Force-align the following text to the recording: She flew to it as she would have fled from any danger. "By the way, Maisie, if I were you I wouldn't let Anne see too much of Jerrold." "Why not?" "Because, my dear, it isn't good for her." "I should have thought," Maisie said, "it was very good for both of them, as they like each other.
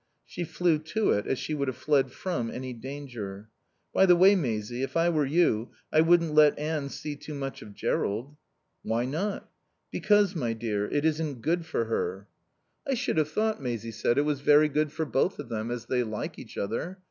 She 0.25 0.43
flew 0.45 0.79
to 0.79 1.11
it 1.11 1.27
as 1.27 1.37
she 1.37 1.53
would 1.53 1.67
have 1.67 1.77
fled 1.77 2.11
from 2.11 2.49
any 2.49 2.73
danger. 2.73 3.49
"By 3.93 4.07
the 4.07 4.15
way, 4.15 4.35
Maisie, 4.35 4.81
if 4.81 4.97
I 4.97 5.09
were 5.09 5.27
you 5.27 5.69
I 5.93 6.01
wouldn't 6.01 6.33
let 6.33 6.57
Anne 6.57 6.89
see 6.89 7.15
too 7.15 7.35
much 7.35 7.61
of 7.61 7.75
Jerrold." 7.75 8.35
"Why 8.81 9.05
not?" 9.05 9.51
"Because, 9.91 10.35
my 10.35 10.53
dear, 10.53 10.87
it 10.89 11.05
isn't 11.05 11.43
good 11.43 11.67
for 11.67 11.85
her." 11.85 12.27
"I 12.87 12.95
should 12.95 13.17
have 13.17 13.29
thought," 13.29 13.61
Maisie 13.61 13.91
said, 13.91 14.17
"it 14.17 14.23
was 14.23 14.41
very 14.41 14.69
good 14.69 14.91
for 14.91 15.05
both 15.05 15.37
of 15.37 15.49
them, 15.49 15.69
as 15.69 15.85
they 15.85 16.01
like 16.01 16.39
each 16.39 16.57
other. 16.57 16.97